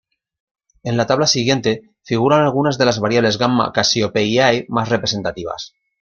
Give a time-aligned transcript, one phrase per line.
[0.81, 5.75] En la tabla siguiente figuran algunas de las variables Gamma Cassiopeiae más representativas.